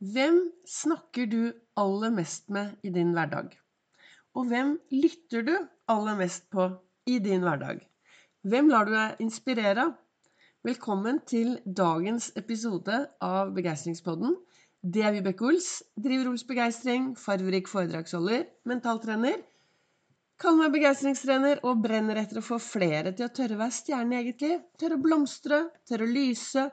[0.00, 3.50] Hvem snakker du aller mest med i din hverdag?
[4.32, 5.50] Og hvem lytter du
[5.92, 6.70] aller mest på
[7.04, 7.82] i din hverdag?
[8.48, 9.98] Hvem lar du deg inspirere av?
[10.64, 14.38] Velkommen til dagens episode av Begeistringspodden.
[14.80, 15.68] Det er Vibeke Ols.
[16.00, 19.36] Driver Ols Begeistring, farverik foredragsholder, mentaltrener.
[20.40, 24.16] Kaller meg begeistringstrener og brenner etter å få flere til å tørre å være stjerne
[24.16, 24.64] i eget liv.
[24.80, 26.70] Tørre å blomstre, tørre å lyse,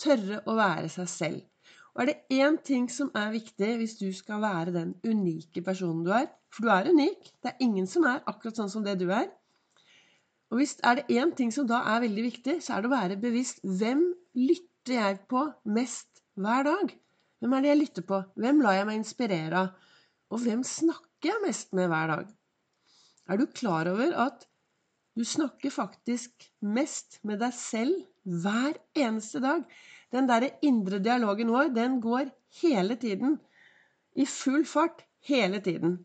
[0.00, 1.49] tørre å være seg selv.
[1.94, 6.04] Og er det én ting som er viktig hvis du skal være den unike personen
[6.06, 7.32] du er For du er unik.
[7.42, 9.28] Det er ingen som er akkurat sånn som det du er.
[10.50, 12.96] Og hvis er det én ting som da er veldig viktig, så er det å
[12.96, 14.02] være bevisst hvem
[14.34, 16.90] lytter jeg på mest hver dag?
[17.38, 18.18] Hvem er det jeg lytter på?
[18.34, 19.70] Hvem lar jeg meg inspirere av?
[20.34, 22.34] Og hvem snakker jeg mest med hver dag?
[23.30, 24.46] Er du klar over at
[25.14, 28.02] du snakker faktisk mest med deg selv
[28.42, 29.62] hver eneste dag?
[30.10, 32.30] Den derre indre dialogen vår, den går
[32.62, 33.38] hele tiden.
[34.16, 36.00] I full fart hele tiden.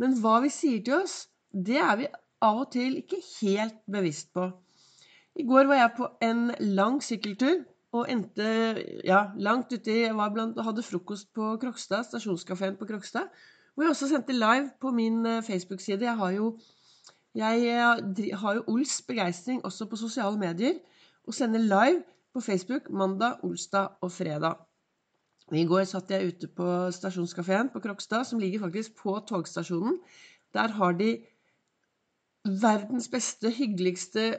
[0.00, 2.08] Men hva vi sier til oss, det er vi
[2.40, 4.48] av og til ikke helt bevisst på.
[5.36, 6.48] I går var jeg på en
[6.78, 7.60] lang sykkeltur
[7.96, 8.46] og endte
[9.04, 13.28] ja, langt uti var blant, hadde frokost på Krokstad, stasjonskafeen på Krokstad.
[13.74, 16.04] Hvor jeg også sendte live på min eh, Facebook-side.
[16.04, 16.54] Jeg har jo
[17.34, 20.80] jeg eh, har jo Ols begeistring også på sosiale medier
[21.26, 24.60] og sender live på Facebook mandag, onsdag og fredag.
[25.50, 29.98] I går satt jeg ute på stasjonskafeen på Krokstad, som ligger faktisk på togstasjonen.
[30.54, 31.16] Der har de
[32.44, 34.36] verdens beste, hyggeligste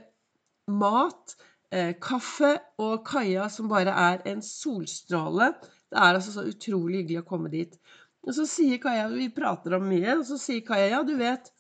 [0.72, 1.36] mat,
[1.72, 5.54] eh, kaffe og kaia som bare er en solstråle.
[5.92, 7.76] Det er altså så utrolig hyggelig å komme dit.
[8.24, 11.52] Og så sier Kaja Vi prater om mye, og så sier Kaja ja, du vet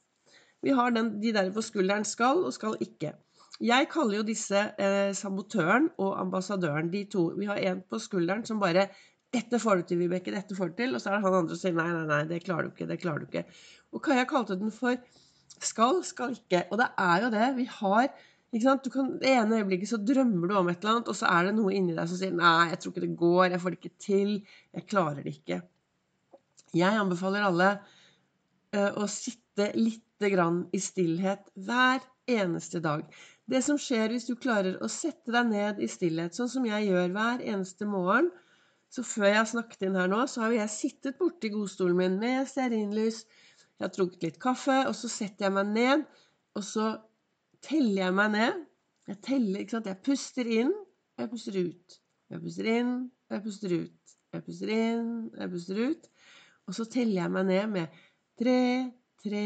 [0.61, 3.15] Vi har den, de der på skulderen skal og skal ikke.
[3.59, 7.27] Jeg kaller jo disse eh, sabotøren og ambassadøren, de to.
[7.37, 8.87] Vi har en på skulderen som bare
[9.31, 10.31] 'Dette får du til, Vibeke.
[10.31, 12.23] Dette får du til.' Og så er det han andre som sier 'Nei, nei, nei,
[12.27, 12.87] det klarer du ikke.
[12.87, 13.45] Det klarer du ikke'.
[13.93, 14.95] Og Kaja kalte den for
[15.59, 16.67] 'skal, skal ikke'.
[16.71, 17.55] Og det er jo det.
[17.57, 18.09] Vi har
[18.51, 18.83] ikke sant?
[18.83, 21.45] Du kan, Det ene øyeblikket så drømmer du om et eller annet, og så er
[21.45, 23.45] det noe inni deg som sier 'Nei, jeg tror ikke det går.
[23.51, 24.31] Jeg får det ikke til.
[24.73, 25.61] Jeg klarer det ikke'.
[26.73, 27.69] Jeg anbefaler alle
[28.75, 33.03] uh, å sitte lite grann i stillhet hver eneste dag.
[33.51, 36.87] Det som skjer hvis du klarer å sette deg ned i stillhet, sånn som jeg
[36.87, 38.29] gjør hver eneste morgen
[38.91, 42.17] Så før jeg har snakket inn her nå, så har jeg sittet borti godstolen min
[42.19, 43.21] med stearinlys.
[43.79, 46.03] Jeg har trukket litt kaffe, og så setter jeg meg ned,
[46.59, 46.89] og så
[47.63, 48.59] teller jeg meg ned.
[49.07, 49.87] Jeg teller, ikke sant.
[49.87, 51.97] Jeg puster inn, og jeg puster ut.
[52.35, 52.91] Jeg puster inn,
[53.29, 54.13] og jeg puster ut.
[54.35, 56.11] Jeg puster inn, og jeg puster ut.
[56.67, 57.97] Og så teller jeg meg ned med
[58.43, 58.59] tre,
[59.23, 59.45] tre,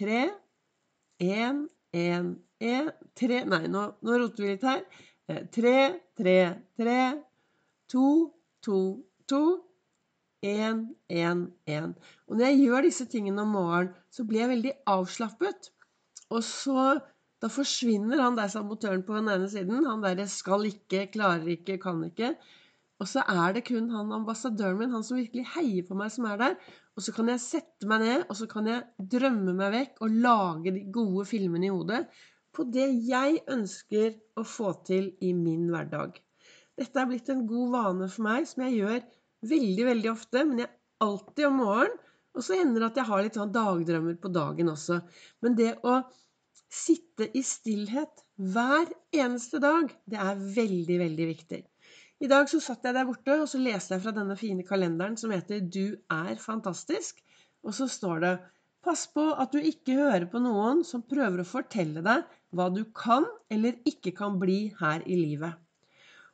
[0.00, 0.24] tre.
[1.24, 4.82] Én, én, én, tre Nei, nå, nå roter vi litt her.
[5.30, 5.76] Eh, tre,
[6.18, 6.38] tre,
[6.78, 6.98] tre.
[7.92, 8.08] To,
[8.64, 8.80] to,
[9.30, 9.42] to.
[10.46, 11.94] Én, én, én.
[12.28, 15.70] Og når jeg gjør disse tingene om morgenen, så blir jeg veldig avslappet.
[16.30, 16.96] Og så
[17.36, 19.84] Da forsvinner han der sabotøren på den ene siden.
[19.84, 22.30] Han derre skal ikke, klarer ikke, kan ikke.
[23.02, 26.28] Og så er det kun han ambassadøren min, han som virkelig heier på meg, som
[26.30, 26.54] er der.
[26.96, 30.16] Og så kan jeg sette meg ned, og så kan jeg drømme meg vekk og
[30.24, 32.06] lage de gode filmene i hodet
[32.56, 36.16] på det jeg ønsker å få til i min hverdag.
[36.76, 38.98] Dette er blitt en god vane for meg, som jeg gjør
[39.50, 40.44] veldig, veldig ofte.
[40.48, 40.72] Men jeg
[41.04, 42.02] alltid om morgenen.
[42.36, 44.98] Og så hender det at jeg har litt sånn dagdrømmer på dagen også.
[45.44, 46.02] Men det å
[46.72, 51.62] sitte i stillhet hver eneste dag, det er veldig, veldig viktig.
[52.16, 55.18] I dag så satt jeg der borte og så leste jeg fra denne fine kalenderen
[55.20, 57.20] som heter 'Du er fantastisk'.
[57.64, 58.38] Og så står det
[58.86, 62.22] Pass på at du ikke hører på noen som prøver å fortelle deg
[62.54, 65.58] hva du kan eller ikke kan bli her i livet.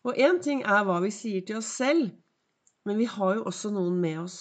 [0.05, 2.11] Og én ting er hva vi sier til oss selv,
[2.85, 4.37] men vi har jo også noen med oss.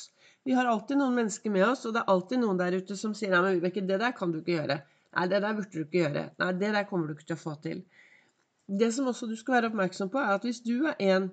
[0.46, 3.13] Vi har alltid noen mennesker med oss, og det er alltid noen der ute som
[3.18, 4.81] sier 'Nei, men Vibeke, det der kan du ikke gjøre'.
[5.16, 6.30] 'Nei, det der burde du ikke gjøre'.
[6.38, 7.84] 'Nei, det der kommer du ikke til å få til'.
[8.71, 11.27] Det som også du skal være oppmerksom på, er at hvis du er en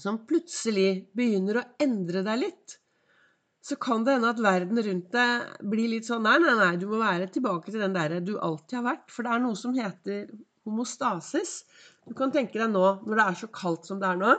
[0.00, 2.76] som plutselig begynner å endre deg litt,
[3.60, 6.86] så kan det hende at verden rundt deg blir litt sånn Nei, nei, nei, du
[6.88, 9.10] må være tilbake til den der du alltid har vært.
[9.12, 10.30] For det er noe som heter
[10.68, 11.52] homostasis.
[12.08, 14.32] Du kan tenke deg nå, når det er så kaldt som det er nå,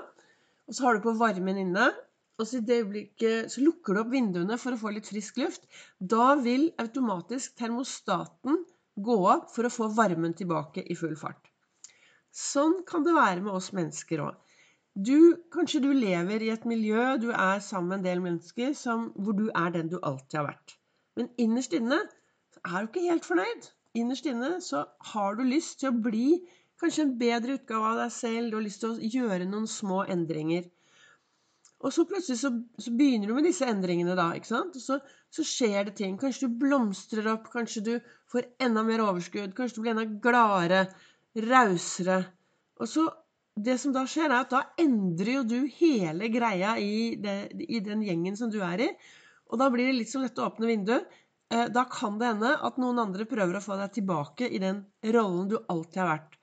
[0.65, 1.91] og så har du på varmen inne,
[2.39, 5.37] og så i det øyeblikket så lukker du opp vinduene for å få litt frisk
[5.41, 5.67] luft.
[5.99, 8.63] Da vil automatisk termostaten
[8.97, 11.50] gå opp for å få varmen tilbake i full fart.
[12.31, 14.37] Sånn kan det være med oss mennesker òg.
[15.55, 19.35] Kanskje du lever i et miljø, du er sammen med en del mennesker som, hvor
[19.35, 20.75] du er den du alltid har vært.
[21.19, 23.69] Men innerst inne er du ikke helt fornøyd.
[23.99, 26.27] Innerst inne så har du lyst til å bli
[26.81, 28.51] kanskje en bedre utgave av deg selv.
[28.51, 30.69] Du har lyst til å gjøre noen små endringer.
[31.81, 34.27] Og så plutselig så, så, begynner du med disse endringene, da.
[34.37, 34.75] ikke sant?
[34.77, 34.99] Og så,
[35.33, 36.17] så, skjer det ting.
[36.21, 37.93] Kanskje du blomstrer opp, kanskje du
[38.31, 40.83] får enda mer overskudd, kanskje du blir enda gladere,
[41.35, 42.23] rausere.
[42.79, 43.09] Og så
[43.51, 47.81] Det som da skjer, er at da endrer jo du hele greia i, det, i
[47.83, 48.87] den gjengen som du er i.
[49.51, 51.09] Og da blir det litt som dette åpne vinduet.
[51.51, 54.85] Eh, da kan det hende at noen andre prøver å få deg tilbake i den
[55.03, 56.39] rollen du alltid har vært.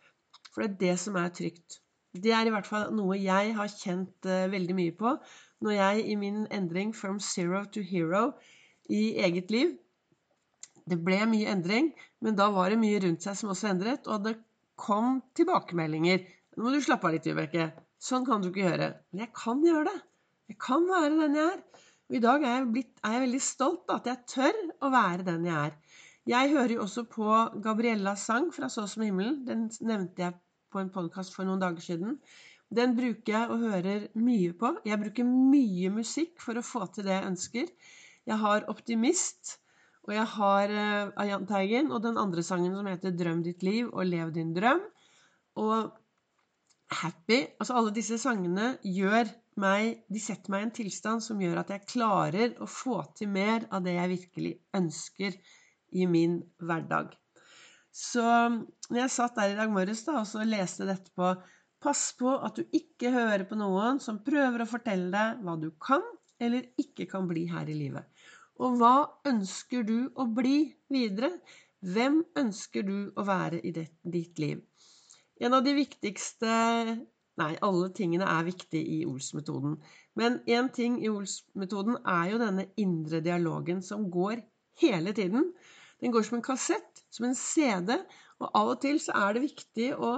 [0.52, 1.80] For det er det som er trygt.
[2.12, 5.14] Det er i hvert fall noe jeg har kjent uh, veldig mye på
[5.64, 8.30] når jeg i min endring from zero to hero
[8.88, 9.76] i eget liv
[10.88, 11.90] Det ble mye endring,
[12.24, 14.38] men da var det mye rundt seg som også endret, og det
[14.78, 16.24] kom tilbakemeldinger.
[16.56, 17.70] Nå må du slappe av litt, Vibeke.
[18.02, 18.88] Sånn kan du ikke gjøre.
[19.10, 19.98] Men jeg kan gjøre det.
[20.48, 21.86] Jeg kan være den jeg er.
[22.08, 24.92] Og i dag er jeg, blitt, er jeg veldig stolt på at jeg tør å
[24.94, 25.74] være den jeg er.
[26.28, 27.26] Jeg hører jo også på
[27.64, 29.42] Gabriellas sang fra Så som himmelen.
[29.48, 30.36] Den nevnte jeg
[30.72, 32.18] på en podkast for noen dager siden.
[32.74, 34.74] Den bruker jeg og hører mye på.
[34.88, 37.70] Jeg bruker mye musikk for å få til det jeg ønsker.
[38.28, 39.56] Jeg har 'Optimist',
[40.08, 43.62] og jeg har uh, av Jahn Teigen, og den andre sangen som heter 'Drøm ditt
[43.66, 44.86] liv og lev din drøm'.
[45.60, 45.92] Og
[46.88, 47.52] 'Happy'.
[47.60, 49.28] Altså alle disse sangene gjør
[49.58, 53.28] meg De setter meg i en tilstand som gjør at jeg klarer å få til
[53.28, 55.34] mer av det jeg virkelig ønsker
[55.92, 57.10] i min hverdag.
[57.92, 61.34] Så når jeg satt der i dag morges da, og så leste dette på
[61.78, 65.68] Pass på at du ikke hører på noen som prøver å fortelle deg hva du
[65.78, 66.02] kan
[66.42, 68.06] eller ikke kan bli her i livet.
[68.58, 68.94] Og hva
[69.28, 71.30] ønsker du å bli videre?
[71.78, 74.64] Hvem ønsker du å være i ditt liv?
[75.38, 76.50] En av de viktigste
[77.38, 79.76] Nei, alle tingene er viktige i Ols-metoden.
[80.18, 84.40] Men én ting i Ols-metoden er jo denne indre dialogen som går
[84.82, 85.52] hele tiden.
[86.02, 87.94] Den går som en kassett, som en CD,
[88.42, 90.16] og av og til så er det viktig å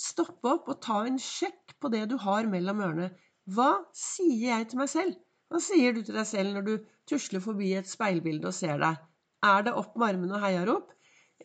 [0.00, 3.10] stoppe opp og ta en sjekk på det du har mellom ørene.
[3.52, 5.20] Hva sier jeg til meg selv?
[5.52, 6.74] Hva sier du til deg selv når du
[7.10, 9.00] tusler forbi et speilbilde og ser deg?
[9.44, 10.94] Er det opp med armene og heiarop?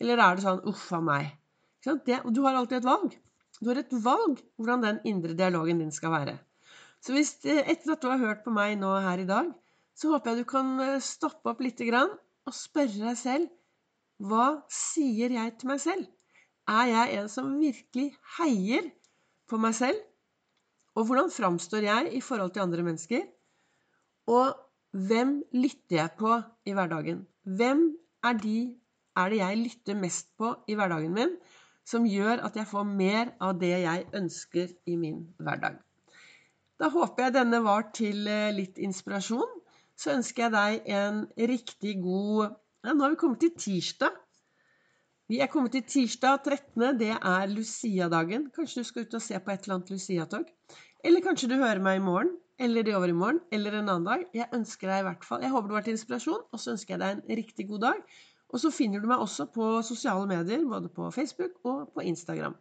[0.00, 1.34] Eller er det sånn 'uff a meg'?
[1.84, 3.18] Det, du har alltid et valg.
[3.60, 6.38] Du har et valg hvordan den indre dialogen din skal være.
[7.04, 9.52] Så hvis, etter at du har hørt på meg nå her i dag,
[9.94, 12.16] så håper jeg du kan eh, stoppe opp lite grann
[12.48, 13.48] og spørre deg selv
[14.18, 16.06] hva sier jeg til meg selv?
[16.66, 18.08] Er jeg en som virkelig
[18.38, 18.88] heier
[19.48, 20.00] på meg selv?
[20.96, 23.28] Og hvordan framstår jeg i forhold til andre mennesker?
[24.28, 24.52] Og
[25.08, 26.34] hvem lytter jeg på
[26.68, 27.24] i hverdagen?
[27.44, 27.82] Hvem
[28.24, 28.58] er, de,
[29.16, 31.34] er det jeg lytter mest på i hverdagen min,
[31.88, 35.78] som gjør at jeg får mer av det jeg ønsker i min hverdag?
[36.78, 39.56] Da håper jeg denne var til eh, litt inspirasjon.
[39.98, 42.54] Så ønsker jeg deg en riktig god
[42.86, 44.14] ja, nå har vi kommet til tirsdag.
[45.28, 46.84] Vi er kommet til tirsdag 13.
[47.00, 48.46] Det er Lucia-dagen.
[48.54, 50.46] Kanskje du skal ut og se på et eller annet Lucia-tog?
[51.04, 54.24] Eller kanskje du hører meg i morgen, eller i overmorgen, eller en annen dag.
[54.34, 56.94] Jeg ønsker deg i hvert fall Jeg håper du har vært inspirasjon, og så ønsker
[56.94, 58.16] jeg deg en riktig god dag.
[58.48, 62.56] Og så finner du meg også på sosiale medier, både på Facebook og på Instagram.